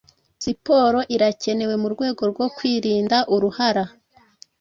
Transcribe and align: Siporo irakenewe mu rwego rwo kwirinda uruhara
Siporo 0.43 0.99
irakenewe 1.15 1.73
mu 1.81 1.87
rwego 1.93 2.21
rwo 2.31 2.45
kwirinda 2.55 3.17
uruhara 3.35 3.83